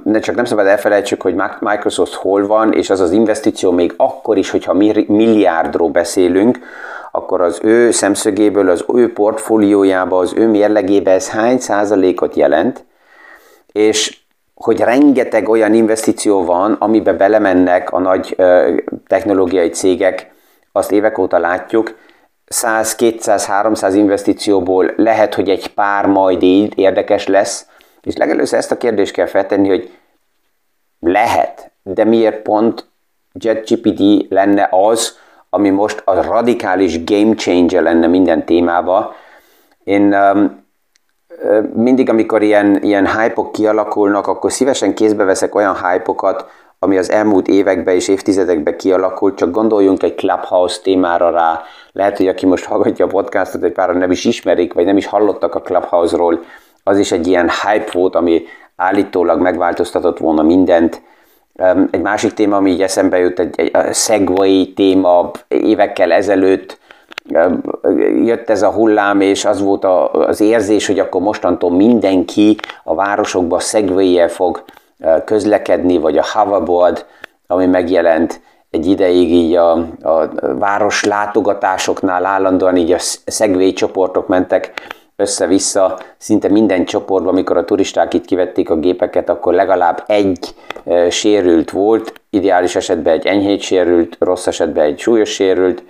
De 0.04 0.20
csak 0.20 0.36
nem 0.36 0.46
szabad 0.46 0.66
elfelejtsük, 0.66 1.22
hogy 1.22 1.36
Microsoft 1.60 2.14
hol 2.14 2.48
van, 2.48 2.74
és 2.74 2.90
az 2.90 3.00
az 3.00 3.12
investíció 3.12 3.72
még 3.72 3.94
akkor 3.98 4.38
is, 4.38 4.50
hogyha 4.50 4.74
milliárdról 5.08 5.90
beszélünk, 5.90 6.60
akkor 7.12 7.42
az 7.42 7.60
ő 7.62 7.92
szemszögéből, 7.92 8.70
az 8.70 8.86
ő 8.94 9.14
portfóliójába, 9.14 10.18
az 10.18 10.34
ő 10.36 10.48
mérlegébe 10.48 11.12
ez 11.12 11.30
hány 11.30 11.60
százalékot 11.60 12.36
jelent, 12.36 12.84
és 13.72 14.23
hogy 14.64 14.80
rengeteg 14.80 15.50
olyan 15.50 15.74
investíció 15.74 16.46
van, 16.46 16.74
amibe 16.74 17.14
belemennek 17.14 17.92
a 17.92 18.00
nagy 18.00 18.36
technológiai 19.08 19.70
cégek, 19.70 20.32
azt 20.72 20.92
évek 20.92 21.18
óta 21.18 21.38
látjuk, 21.38 21.98
100, 22.46 22.96
200, 22.96 23.46
300 23.46 23.96
investícióból 23.96 24.94
lehet, 24.96 25.34
hogy 25.34 25.50
egy 25.50 25.74
pár 25.74 26.06
majd 26.06 26.44
így 26.44 26.74
érdekes 26.76 27.28
lesz, 27.28 27.68
és 28.02 28.16
legelőször 28.16 28.60
ezt 28.60 28.72
a 28.72 28.78
kérdést 28.78 29.14
kell 29.14 29.26
feltenni, 29.26 29.68
hogy 29.68 29.92
lehet, 31.00 31.72
de 31.84 32.04
miért 32.04 32.42
pont 32.42 32.88
JetGPT 33.34 34.26
lenne 34.30 34.68
az, 34.72 35.18
ami 35.50 35.70
most 35.70 36.02
a 36.06 36.22
radikális 36.22 37.04
game 37.04 37.36
changer 37.36 37.84
lenne 37.84 38.08
minden 38.08 38.46
témába. 38.46 39.16
Én 39.84 40.14
um, 40.14 40.63
mindig, 41.74 42.10
amikor 42.10 42.42
ilyen, 42.42 42.84
ilyen 42.84 43.08
hype-ok 43.18 43.52
kialakulnak, 43.52 44.28
akkor 44.28 44.52
szívesen 44.52 44.94
kézbe 44.94 45.24
veszek 45.24 45.56
olyan 45.56 45.76
hype-okat, 45.76 46.46
ami 46.80 46.98
az 46.98 47.12
elmúlt 47.12 47.48
években 47.48 47.96
és 47.96 48.08
évtizedekben 48.08 48.78
kialakult, 48.78 49.38
csak 49.38 49.52
gondoljunk 49.52 50.04
egy 50.04 50.16
Clubhouse 50.16 50.82
témára 50.82 51.30
rá. 51.30 51.62
Lehet, 51.92 52.18
hogy 52.18 52.28
aki 52.28 52.46
most 52.46 52.66
hallgatja 52.66 53.06
a 53.06 53.08
podcastot, 53.08 53.64
egy 53.64 53.72
páran 53.72 53.98
nem 53.98 54.12
is 54.12 54.26
ismerik, 54.26 54.74
vagy 54.74 54.86
nem 54.86 54.98
is 54.98 55.06
hallottak 55.06 55.56
a 55.56 55.62
Clubhouse-ról, 55.62 56.44
az 56.84 56.98
is 56.98 57.12
egy 57.12 57.28
ilyen 57.28 57.50
hype 57.50 57.92
volt, 57.92 58.16
ami 58.16 58.44
állítólag 58.76 59.42
megváltoztatott 59.42 60.18
volna 60.18 60.42
mindent. 60.42 61.02
Egy 61.92 62.02
másik 62.02 62.34
téma, 62.34 62.56
ami 62.56 62.72
így 62.72 62.82
eszembe 62.82 63.18
jut, 63.18 63.40
egy, 63.40 63.60
egy 63.72 63.94
Segway 63.94 64.74
téma 64.74 65.32
évekkel 65.48 66.12
ezelőtt, 66.12 66.78
jött 68.26 68.50
ez 68.50 68.62
a 68.62 68.72
hullám, 68.72 69.22
és 69.22 69.46
az 69.46 69.62
volt 69.62 69.86
az 70.12 70.42
érzés, 70.42 70.88
hogy 70.88 71.00
akkor 71.00 71.22
mostantól 71.22 71.72
mindenki 71.72 72.58
a 72.84 72.96
városokba 72.96 73.60
segway 73.60 74.28
fog 74.28 74.64
közlekedni, 75.26 75.98
vagy 75.98 76.18
a 76.18 76.26
hoverboard, 76.34 77.06
ami 77.48 77.66
megjelent 77.66 78.42
egy 78.70 78.86
ideig 78.86 79.32
így 79.32 79.56
a, 79.56 79.72
a 80.02 80.30
város 80.60 81.04
látogatásoknál 81.04 82.26
állandóan 82.26 82.78
így 82.78 82.92
a 82.92 83.00
segway 83.26 83.74
csoportok 83.74 84.28
mentek 84.28 84.74
össze-vissza, 85.16 86.00
szinte 86.18 86.50
minden 86.50 86.86
csoportban, 86.86 87.34
amikor 87.34 87.58
a 87.58 87.66
turisták 87.66 88.14
itt 88.14 88.26
kivették 88.26 88.70
a 88.70 88.76
gépeket, 88.76 89.30
akkor 89.30 89.54
legalább 89.54 90.04
egy 90.08 90.56
e, 90.86 91.10
sérült 91.10 91.72
volt, 91.72 92.22
ideális 92.30 92.76
esetben 92.76 93.14
egy 93.14 93.26
enyhét 93.26 93.62
sérült, 93.62 94.16
rossz 94.20 94.48
esetben 94.48 94.86
egy 94.86 95.00
súlyos 95.00 95.30
sérült. 95.30 95.84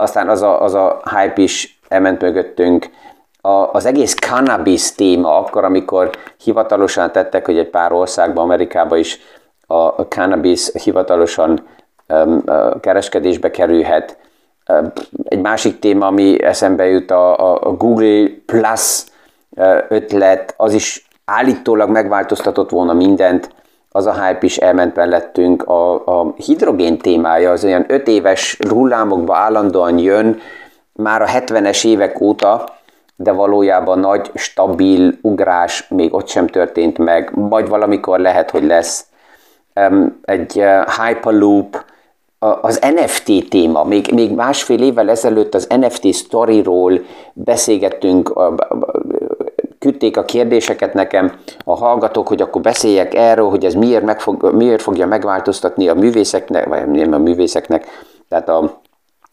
Aztán 0.00 0.28
az 0.28 0.42
a, 0.42 0.62
az 0.62 0.74
a 0.74 1.00
hype 1.10 1.42
is 1.42 1.80
elment 1.88 2.20
mögöttünk. 2.20 2.90
A, 3.40 3.48
az 3.48 3.84
egész 3.84 4.14
cannabis 4.14 4.92
téma 4.94 5.38
akkor, 5.38 5.64
amikor 5.64 6.10
hivatalosan 6.44 7.12
tettek, 7.12 7.46
hogy 7.46 7.58
egy 7.58 7.70
pár 7.70 7.92
országban, 7.92 8.44
Amerikában 8.44 8.98
is 8.98 9.18
a, 9.66 9.74
a 9.74 10.06
cannabis 10.08 10.70
hivatalosan 10.72 11.66
um, 12.08 12.42
kereskedésbe 12.80 13.50
kerülhet. 13.50 14.16
Um, 14.68 14.92
egy 15.24 15.40
másik 15.40 15.78
téma, 15.78 16.06
ami 16.06 16.42
eszembe 16.42 16.86
jut, 16.86 17.10
a, 17.10 17.54
a 17.68 17.72
Google 17.76 18.28
Plus 18.46 19.04
ötlet, 19.88 20.54
az 20.56 20.72
is 20.72 21.08
állítólag 21.24 21.90
megváltoztatott 21.90 22.70
volna 22.70 22.92
mindent, 22.92 23.50
az 23.90 24.06
a 24.06 24.24
hype 24.24 24.38
is 24.40 24.56
elment 24.56 24.96
mellettünk. 24.96 25.62
A, 25.62 26.06
a 26.06 26.34
hidrogén 26.36 26.98
témája 26.98 27.50
az 27.50 27.64
olyan 27.64 27.84
öt 27.88 28.08
éves 28.08 28.58
hullámokba 28.68 29.36
állandóan 29.36 29.98
jön, 29.98 30.40
már 30.92 31.22
a 31.22 31.26
70-es 31.26 31.86
évek 31.86 32.20
óta, 32.20 32.68
de 33.16 33.32
valójában 33.32 33.98
nagy, 33.98 34.30
stabil 34.34 35.18
ugrás 35.22 35.88
még 35.88 36.14
ott 36.14 36.28
sem 36.28 36.46
történt 36.46 36.98
meg, 36.98 37.30
majd 37.34 37.68
valamikor 37.68 38.18
lehet, 38.18 38.50
hogy 38.50 38.64
lesz. 38.64 39.06
Egy 40.22 40.58
eh, 40.58 40.84
Hyperloop, 40.84 41.84
az 42.38 42.80
NFT 42.94 43.48
téma, 43.48 43.84
még, 43.84 44.12
még 44.12 44.34
másfél 44.34 44.82
évvel 44.82 45.10
ezelőtt 45.10 45.54
az 45.54 45.66
NFT 45.66 46.14
storyról 46.14 47.00
beszélgettünk, 47.32 48.32
küldték 49.80 50.16
a 50.16 50.24
kérdéseket 50.24 50.94
nekem 50.94 51.40
a 51.64 51.76
hallgatók, 51.76 52.28
hogy 52.28 52.40
akkor 52.40 52.60
beszéljek 52.60 53.14
erről, 53.14 53.48
hogy 53.48 53.64
ez 53.64 53.74
miért, 53.74 54.04
megfog, 54.04 54.52
miért 54.54 54.82
fogja 54.82 55.06
megváltoztatni 55.06 55.88
a 55.88 55.94
művészeknek, 55.94 56.66
vagy 56.66 56.86
nem 56.86 57.12
a 57.12 57.18
művészeknek, 57.18 57.86
tehát 58.28 58.48
a, 58.48 58.80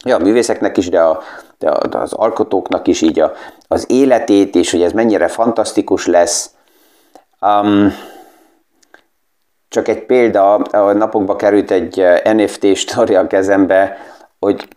ja, 0.05 0.15
a 0.15 0.19
művészeknek 0.19 0.77
is, 0.77 0.89
de, 0.89 1.01
a, 1.01 1.21
de 1.57 1.97
az 1.97 2.13
alkotóknak 2.13 2.87
is 2.87 3.01
így 3.01 3.19
a, 3.19 3.31
az 3.67 3.91
életét, 3.91 4.55
és 4.55 4.71
hogy 4.71 4.81
ez 4.81 4.91
mennyire 4.91 5.27
fantasztikus 5.27 6.05
lesz. 6.05 6.51
Um, 7.41 7.93
csak 9.69 9.87
egy 9.87 10.05
példa, 10.05 10.53
a 10.55 10.93
napokba 10.93 11.35
került 11.35 11.71
egy 11.71 11.99
eh, 11.99 12.33
NFT 12.33 12.75
story 12.75 13.15
a 13.15 13.27
kezembe, 13.27 13.97
hogy 14.39 14.67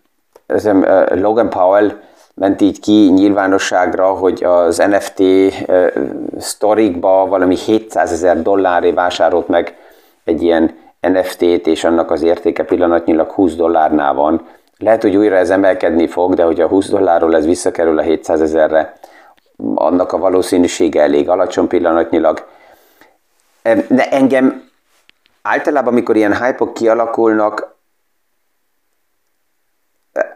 eh, 0.46 1.06
Logan 1.08 1.50
Powell 1.50 2.00
ment 2.40 2.60
így 2.60 2.80
ki 2.80 2.92
nyilvánosságra, 2.92 4.06
hogy 4.06 4.44
az 4.44 4.76
NFT 4.76 5.20
eh, 5.20 5.90
sztorikba 6.38 7.26
valami 7.26 7.56
700 7.56 8.12
ezer 8.12 8.42
dolláré 8.42 8.90
vásárolt 8.90 9.48
meg 9.48 9.76
egy 10.24 10.42
ilyen 10.42 10.76
NFT-t, 11.00 11.66
és 11.66 11.84
annak 11.84 12.10
az 12.10 12.22
értéke 12.22 12.64
pillanatnyilag 12.64 13.30
20 13.30 13.54
dollárnál 13.54 14.14
van. 14.14 14.46
Lehet, 14.78 15.02
hogy 15.02 15.16
újra 15.16 15.36
ez 15.36 15.50
emelkedni 15.50 16.06
fog, 16.06 16.34
de 16.34 16.42
hogyha 16.42 16.66
20 16.66 16.88
dollárról 16.88 17.36
ez 17.36 17.44
visszakerül 17.44 17.98
a 17.98 18.02
700 18.02 18.40
ezerre, 18.40 18.98
annak 19.74 20.12
a 20.12 20.18
valószínűsége 20.18 21.02
elég 21.02 21.28
alacsony 21.28 21.66
pillanatnyilag. 21.66 22.46
De 23.88 24.08
engem 24.10 24.68
általában, 25.42 25.92
amikor 25.92 26.16
ilyen 26.16 26.44
hype 26.44 26.64
kialakulnak, 26.74 27.74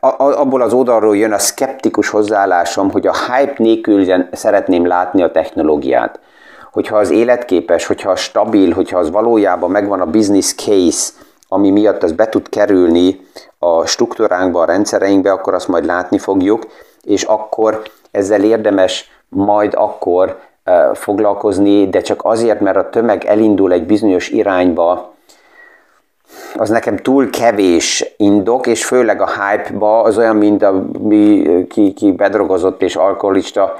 abból 0.00 0.62
az 0.62 0.72
oldalról 0.72 1.16
jön 1.16 1.32
a 1.32 1.38
skeptikus 1.38 2.08
hozzáállásom, 2.08 2.90
hogy 2.90 3.06
a 3.06 3.14
hype 3.14 3.54
nélkül 3.56 4.24
szeretném 4.32 4.86
látni 4.86 5.22
a 5.22 5.30
technológiát. 5.30 6.20
Hogyha 6.72 6.96
az 6.96 7.10
életképes, 7.10 7.86
hogyha 7.86 8.16
stabil, 8.16 8.72
hogyha 8.72 8.98
az 8.98 9.10
valójában 9.10 9.70
megvan 9.70 10.00
a 10.00 10.10
business 10.10 10.54
case, 10.54 11.12
ami 11.48 11.70
miatt 11.70 12.02
az 12.02 12.12
be 12.12 12.28
tud 12.28 12.48
kerülni 12.48 13.20
a 13.58 13.86
struktúránkba, 13.86 14.60
a 14.60 14.64
rendszereinkbe, 14.64 15.32
akkor 15.32 15.54
azt 15.54 15.68
majd 15.68 15.84
látni 15.84 16.18
fogjuk, 16.18 16.66
és 17.02 17.22
akkor 17.22 17.82
ezzel 18.10 18.42
érdemes 18.42 19.10
majd 19.28 19.74
akkor 19.74 20.38
foglalkozni, 20.92 21.88
de 21.88 22.00
csak 22.00 22.24
azért, 22.24 22.60
mert 22.60 22.76
a 22.76 22.90
tömeg 22.90 23.24
elindul 23.24 23.72
egy 23.72 23.86
bizonyos 23.86 24.28
irányba, 24.28 25.13
az 26.56 26.68
nekem 26.68 26.96
túl 26.96 27.30
kevés 27.30 28.14
indok, 28.16 28.66
és 28.66 28.84
főleg 28.84 29.20
a 29.20 29.28
hype-ba 29.28 30.02
az 30.02 30.18
olyan, 30.18 30.36
mint 30.36 30.62
a, 30.62 30.84
mi, 30.98 31.42
ki, 31.68 31.92
ki 31.92 32.12
bedrogozott 32.12 32.82
és 32.82 32.96
alkoholista, 32.96 33.78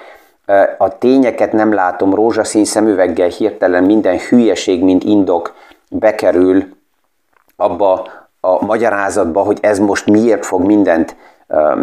a 0.79 0.99
tényeket 0.99 1.53
nem 1.53 1.73
látom, 1.73 2.15
rózsaszín 2.15 2.65
szemüveggel 2.65 3.29
hirtelen 3.29 3.85
minden 3.85 4.19
hülyeség, 4.19 4.85
mint 4.85 5.05
indok 5.05 5.55
bekerül 5.91 6.65
abba 7.57 8.07
a 8.41 8.65
magyarázatba, 8.65 9.41
hogy 9.41 9.59
ez 9.61 9.79
most 9.79 10.11
miért 10.11 10.47
fog 10.47 10.65
mindent 10.65 11.17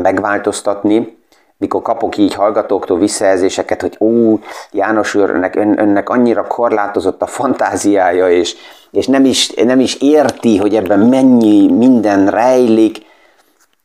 megváltoztatni, 0.01 1.17
mikor 1.61 1.81
kapok 1.81 2.17
így 2.17 2.33
hallgatóktól 2.33 2.97
visszajelzéseket, 2.97 3.81
hogy 3.81 3.97
ó, 3.99 4.39
János 4.71 5.15
őrnek, 5.15 5.55
ön, 5.55 5.79
önnek 5.79 6.09
annyira 6.09 6.47
korlátozott 6.47 7.21
a 7.21 7.25
fantáziája, 7.25 8.29
és, 8.29 8.55
és 8.91 9.07
nem, 9.07 9.25
is, 9.25 9.49
nem 9.53 9.79
is 9.79 9.95
érti, 9.95 10.57
hogy 10.57 10.75
ebben 10.75 10.99
mennyi 10.99 11.71
minden 11.71 12.27
rejlik. 12.27 13.05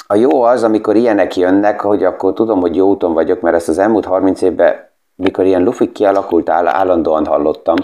A 0.06 0.14
jó 0.14 0.42
az, 0.42 0.62
amikor 0.62 0.96
ilyenek 0.96 1.36
jönnek, 1.36 1.80
hogy 1.80 2.04
akkor 2.04 2.32
tudom, 2.32 2.60
hogy 2.60 2.76
jó 2.76 2.88
úton 2.88 3.12
vagyok, 3.12 3.40
mert 3.40 3.56
ezt 3.56 3.68
az 3.68 3.78
elmúlt 3.78 4.04
30 4.04 4.42
évben, 4.42 4.74
mikor 5.14 5.44
ilyen 5.44 5.62
lufik 5.62 5.92
kialakult, 5.92 6.48
áll, 6.48 6.66
állandóan 6.66 7.26
hallottam, 7.26 7.76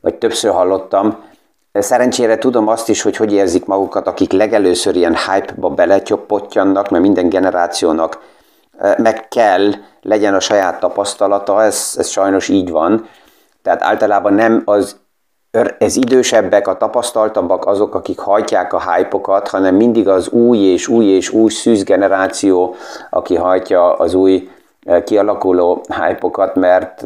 vagy 0.00 0.14
többször 0.14 0.52
hallottam, 0.52 1.16
Szerencsére 1.72 2.38
tudom 2.38 2.68
azt 2.68 2.88
is, 2.88 3.02
hogy 3.02 3.16
hogy 3.16 3.32
érzik 3.32 3.66
magukat, 3.66 4.06
akik 4.06 4.32
legelőször 4.32 4.96
ilyen 4.96 5.16
hype-ba 5.16 5.68
beletyoppotjannak, 5.68 6.90
mert 6.90 7.02
minden 7.02 7.28
generációnak 7.28 8.18
meg 8.96 9.28
kell 9.28 9.70
legyen 10.02 10.34
a 10.34 10.40
saját 10.40 10.80
tapasztalata, 10.80 11.62
ez, 11.62 11.94
ez 11.96 12.08
sajnos 12.08 12.48
így 12.48 12.70
van. 12.70 13.08
Tehát 13.62 13.82
általában 13.82 14.34
nem 14.34 14.62
az 14.64 14.96
ez 15.78 15.96
idősebbek, 15.96 16.68
a 16.68 16.76
tapasztaltabbak 16.76 17.66
azok, 17.66 17.94
akik 17.94 18.18
hajtják 18.18 18.72
a 18.72 18.92
hype 18.92 19.40
hanem 19.50 19.74
mindig 19.74 20.08
az 20.08 20.28
új 20.28 20.58
és 20.58 20.88
új 20.88 21.04
és 21.04 21.30
új 21.30 21.50
szűz 21.50 21.84
generáció, 21.84 22.74
aki 23.10 23.36
hajtja 23.36 23.94
az 23.94 24.14
új 24.14 24.48
kialakuló 25.04 25.80
hype 25.88 26.52
mert 26.54 27.02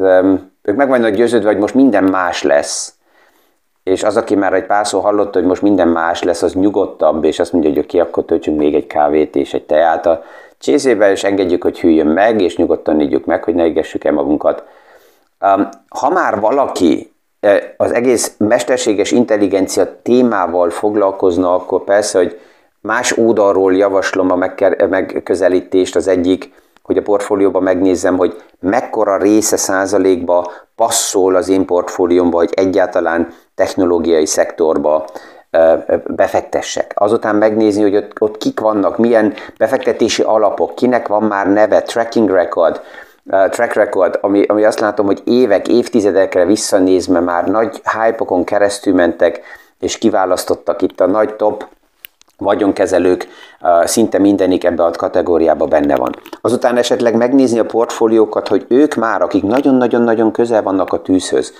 ők 0.61 0.75
meg 0.75 0.87
vannak 0.87 1.09
győződve, 1.09 1.49
hogy 1.49 1.57
most 1.57 1.73
minden 1.73 2.03
más 2.03 2.43
lesz. 2.43 2.93
És 3.83 4.03
az, 4.03 4.17
aki 4.17 4.35
már 4.35 4.53
egy 4.53 4.65
pár 4.65 4.87
szó 4.87 4.99
hallotta, 4.99 5.39
hogy 5.39 5.47
most 5.47 5.61
minden 5.61 5.87
más 5.87 6.23
lesz, 6.23 6.41
az 6.41 6.53
nyugodtabb, 6.53 7.23
és 7.23 7.39
azt 7.39 7.51
mondja, 7.51 7.69
hogy 7.69 7.79
oké, 7.79 7.99
akkor 7.99 8.25
töltsünk 8.25 8.57
még 8.57 8.75
egy 8.75 8.87
kávét 8.87 9.35
és 9.35 9.53
egy 9.53 9.63
teát 9.63 10.05
a 10.05 10.23
csészével, 10.63 11.11
és 11.11 11.23
engedjük, 11.23 11.63
hogy 11.63 11.79
hűljön 11.79 12.07
meg, 12.07 12.41
és 12.41 12.55
nyugodtan 12.55 13.01
ígyük 13.01 13.25
meg, 13.25 13.43
hogy 13.43 13.55
ne 13.55 13.65
égessük 13.65 14.03
el 14.03 14.13
magunkat. 14.13 14.63
Ha 15.89 16.09
már 16.09 16.39
valaki 16.39 17.13
az 17.77 17.93
egész 17.93 18.35
mesterséges 18.37 19.11
intelligencia 19.11 20.01
témával 20.01 20.69
foglalkozna, 20.69 21.55
akkor 21.55 21.83
persze, 21.83 22.17
hogy 22.17 22.39
más 22.81 23.17
oldalról 23.17 23.75
javaslom 23.75 24.31
a 24.31 24.35
megközelítést. 24.89 25.95
Az 25.95 26.07
egyik, 26.07 26.53
hogy 26.81 26.97
a 26.97 27.01
portfólióban 27.01 27.63
megnézzem, 27.63 28.17
hogy 28.17 28.41
mekkora 28.59 29.17
része 29.17 29.57
százalékba 29.57 30.51
passzol 30.75 31.35
az 31.35 31.49
én 31.49 31.65
portfóliómba, 31.65 32.37
hogy 32.37 32.51
egyáltalán 32.53 33.33
technológiai 33.55 34.25
szektorba 34.25 35.05
befektessek. 36.05 36.91
Azután 36.95 37.35
megnézni, 37.35 37.81
hogy 37.81 37.95
ott, 37.95 38.11
ott 38.19 38.37
kik 38.37 38.59
vannak, 38.59 38.97
milyen 38.97 39.33
befektetési 39.57 40.21
alapok, 40.21 40.75
kinek 40.75 41.07
van 41.07 41.23
már 41.23 41.47
neve, 41.47 41.81
tracking 41.81 42.29
record, 42.29 42.81
track 43.25 43.73
record, 43.73 44.17
ami, 44.21 44.43
ami 44.43 44.63
azt 44.63 44.79
látom, 44.79 45.05
hogy 45.05 45.21
évek, 45.25 45.67
évtizedekre 45.67 46.45
visszanézve 46.45 47.19
már 47.19 47.47
nagy 47.47 47.81
hype 47.93 48.43
keresztül 48.43 48.93
mentek, 48.93 49.41
és 49.79 49.97
kiválasztottak 49.97 50.81
itt 50.81 50.99
a 50.99 51.05
nagy 51.05 51.35
top 51.35 51.67
vagyonkezelők, 52.37 53.27
szinte 53.83 54.19
mindenik 54.19 54.63
ebbe 54.63 54.83
a 54.83 54.91
kategóriába 54.91 55.65
benne 55.65 55.95
van. 55.95 56.15
Azután 56.41 56.77
esetleg 56.77 57.15
megnézni 57.15 57.59
a 57.59 57.65
portfóliókat, 57.65 58.47
hogy 58.47 58.65
ők 58.67 58.95
már, 58.95 59.21
akik 59.21 59.43
nagyon-nagyon-nagyon 59.43 60.31
közel 60.31 60.63
vannak 60.63 60.93
a 60.93 61.01
tűzhöz, 61.01 61.53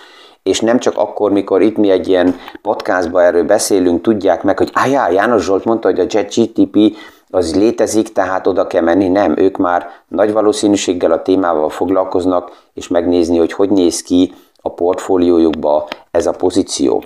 és 0.44 0.60
nem 0.60 0.80
csak 0.80 0.98
akkor, 0.98 1.32
mikor 1.32 1.62
itt 1.62 1.78
mi 1.78 1.90
egy 1.90 2.08
ilyen 2.08 2.36
podcastban 2.62 3.24
erről 3.24 3.44
beszélünk, 3.44 4.02
tudják 4.02 4.44
meg, 4.44 4.58
hogy 4.58 4.70
ájá, 4.74 5.10
János 5.10 5.44
Zsolt 5.44 5.66
mondta, 5.66 5.88
hogy 5.88 6.00
a 6.00 6.06
GTP 6.06 6.98
az 7.30 7.56
létezik, 7.56 8.12
tehát 8.12 8.48
oda 8.48 8.68
kell 8.68 8.82
menni. 8.82 9.08
Nem, 9.08 9.38
ők 9.38 9.58
már 9.58 9.90
nagy 10.08 10.34
valószínűséggel 10.34 11.12
a 11.12 11.22
témával 11.22 11.70
foglalkoznak, 11.70 12.52
és 12.74 12.88
megnézni, 12.88 13.38
hogy 13.38 13.54
hogy 13.54 13.70
néz 13.70 14.02
ki 14.02 14.34
a 14.62 14.70
portfóliójukba 14.70 15.88
ez 16.12 16.26
a 16.26 16.32
pozíció. 16.32 17.04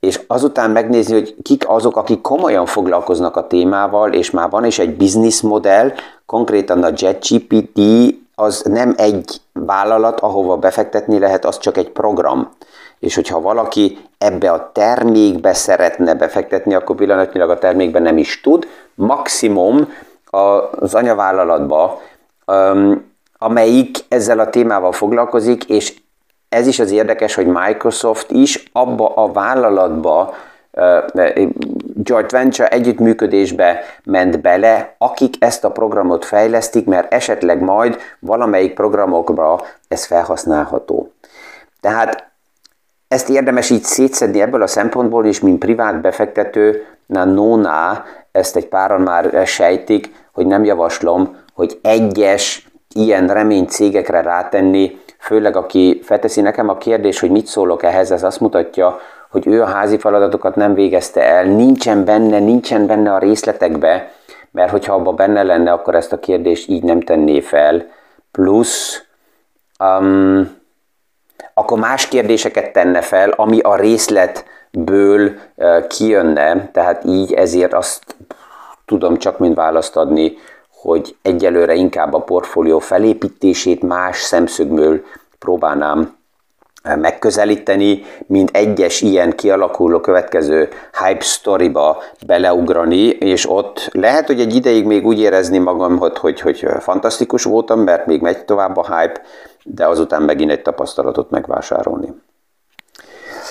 És 0.00 0.20
azután 0.26 0.70
megnézni, 0.70 1.14
hogy 1.14 1.36
kik 1.42 1.68
azok, 1.68 1.96
akik 1.96 2.20
komolyan 2.20 2.66
foglalkoznak 2.66 3.36
a 3.36 3.46
témával, 3.46 4.12
és 4.12 4.30
már 4.30 4.50
van 4.50 4.64
is 4.64 4.78
egy 4.78 4.96
business 4.96 5.40
modell, 5.40 5.92
konkrétan 6.26 6.82
a 6.82 6.92
JetGPT 6.96 7.80
az 8.34 8.62
nem 8.62 8.94
egy 8.96 9.40
vállalat, 9.52 10.20
ahova 10.20 10.56
befektetni 10.56 11.18
lehet, 11.18 11.44
az 11.44 11.58
csak 11.58 11.76
egy 11.76 11.90
program. 11.90 12.50
És 12.98 13.14
hogyha 13.14 13.40
valaki 13.40 13.98
ebbe 14.18 14.50
a 14.50 14.70
termékbe 14.72 15.54
szeretne 15.54 16.14
befektetni, 16.14 16.74
akkor 16.74 16.96
pillanatnyilag 16.96 17.50
a 17.50 17.58
termékben 17.58 18.02
nem 18.02 18.18
is 18.18 18.40
tud. 18.40 18.66
Maximum 18.94 19.92
az 20.70 20.94
anyavállalatba, 20.94 22.00
amelyik 23.38 23.98
ezzel 24.08 24.38
a 24.38 24.50
témával 24.50 24.92
foglalkozik, 24.92 25.64
és 25.64 25.94
ez 26.48 26.66
is 26.66 26.78
az 26.78 26.90
érdekes, 26.90 27.34
hogy 27.34 27.46
Microsoft 27.46 28.30
is 28.30 28.64
abba 28.72 29.14
a 29.14 29.32
vállalatba 29.32 30.34
joint 32.02 32.30
venture 32.30 32.68
együttműködésbe 32.68 33.80
ment 34.04 34.40
bele, 34.40 34.94
akik 34.98 35.34
ezt 35.38 35.64
a 35.64 35.70
programot 35.70 36.24
fejlesztik, 36.24 36.86
mert 36.86 37.12
esetleg 37.12 37.60
majd 37.60 37.98
valamelyik 38.18 38.74
programokra 38.74 39.60
ez 39.88 40.04
felhasználható. 40.04 41.12
Tehát 41.80 42.27
ezt 43.08 43.28
érdemes 43.28 43.70
így 43.70 43.82
szétszedni 43.82 44.40
ebből 44.40 44.62
a 44.62 44.66
szempontból 44.66 45.26
is, 45.26 45.40
mint 45.40 45.58
privát 45.58 46.00
befektető, 46.00 46.86
na 47.06 47.24
nóná, 47.24 48.04
ezt 48.32 48.56
egy 48.56 48.66
páran 48.66 49.00
már 49.00 49.46
sejtik, 49.46 50.12
hogy 50.32 50.46
nem 50.46 50.64
javaslom, 50.64 51.36
hogy 51.54 51.78
egyes 51.82 52.68
ilyen 52.94 53.26
remény 53.26 53.66
cégekre 53.66 54.20
rátenni, 54.20 54.98
főleg 55.18 55.56
aki 55.56 56.00
felteszi 56.02 56.40
nekem 56.40 56.68
a 56.68 56.76
kérdés, 56.76 57.20
hogy 57.20 57.30
mit 57.30 57.46
szólok 57.46 57.82
ehhez, 57.82 58.10
ez 58.10 58.22
azt 58.22 58.40
mutatja, 58.40 58.98
hogy 59.30 59.46
ő 59.46 59.62
a 59.62 59.66
házi 59.66 59.98
feladatokat 59.98 60.56
nem 60.56 60.74
végezte 60.74 61.22
el, 61.22 61.44
nincsen 61.44 62.04
benne, 62.04 62.38
nincsen 62.38 62.86
benne 62.86 63.14
a 63.14 63.18
részletekbe, 63.18 64.12
mert 64.50 64.70
hogyha 64.70 64.94
abban 64.94 65.16
benne 65.16 65.42
lenne, 65.42 65.72
akkor 65.72 65.94
ezt 65.94 66.12
a 66.12 66.18
kérdést 66.18 66.68
így 66.68 66.82
nem 66.82 67.00
tenné 67.00 67.40
fel. 67.40 67.86
Plusz, 68.30 69.04
um, 69.78 70.57
akkor 71.54 71.78
más 71.78 72.08
kérdéseket 72.08 72.72
tenne 72.72 73.00
fel, 73.00 73.30
ami 73.30 73.58
a 73.58 73.76
részletből 73.76 75.32
kijönne, 75.88 76.70
tehát 76.72 77.04
így 77.04 77.32
ezért 77.32 77.72
azt 77.72 78.16
tudom 78.84 79.16
csak 79.18 79.38
mind 79.38 79.54
választ 79.54 79.96
adni, 79.96 80.32
hogy 80.80 81.16
egyelőre 81.22 81.74
inkább 81.74 82.14
a 82.14 82.20
portfólió 82.20 82.78
felépítését 82.78 83.82
más 83.82 84.20
szemszögből 84.20 85.04
próbálnám 85.38 86.16
megközelíteni, 86.96 88.02
mint 88.26 88.50
egyes 88.56 89.00
ilyen 89.00 89.32
kialakuló 89.32 90.00
következő 90.00 90.68
hype 91.04 91.24
storyba 91.24 92.02
beleugrani, 92.26 93.06
és 93.06 93.50
ott 93.50 93.88
lehet, 93.92 94.26
hogy 94.26 94.40
egy 94.40 94.54
ideig 94.54 94.84
még 94.84 95.06
úgy 95.06 95.20
érezni 95.20 95.58
magam, 95.58 95.98
hogy, 95.98 96.18
hogy, 96.20 96.40
hogy 96.40 96.66
fantasztikus 96.78 97.44
voltam, 97.44 97.80
mert 97.80 98.06
még 98.06 98.20
megy 98.20 98.44
tovább 98.44 98.76
a 98.76 98.96
hype, 98.96 99.20
de 99.74 99.86
azután 99.86 100.22
megint 100.22 100.50
egy 100.50 100.62
tapasztalatot 100.62 101.30
megvásárolni. 101.30 102.14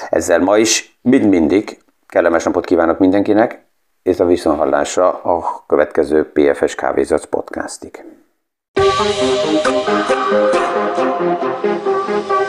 Ezzel 0.10 0.39
ma 0.39 0.58
is, 0.58 0.99
mint 1.01 1.30
mindig, 1.30 1.80
kellemes 2.08 2.43
napot 2.43 2.65
kívánok 2.65 2.99
mindenkinek, 2.99 3.65
és 4.03 4.19
a 4.19 4.25
viszonhallásra 4.25 5.21
a 5.21 5.63
következő 5.67 6.32
PFS 6.32 6.75
Kávézat 6.75 7.25
podcastig. 7.25 8.06
Thank 11.19 12.32
you. 12.32 12.46